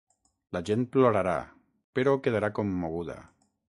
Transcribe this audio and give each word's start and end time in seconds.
La 0.57 0.61
gent 0.69 0.85
plorarà, 0.95 1.37
però 1.99 2.19
quedarà 2.25 2.53
commoguda. 2.63 3.25